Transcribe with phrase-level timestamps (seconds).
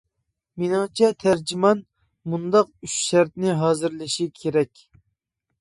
[0.61, 1.83] مېنىڭچە تەرجىمان
[2.35, 4.87] مۇنداق ئۈچ شەرتنى ھازىرلىشى كېرەك.